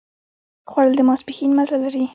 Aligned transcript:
خوړل 0.71 0.93
د 0.97 1.01
ماسپښين 1.07 1.51
مزه 1.57 1.77
لري 1.83 2.03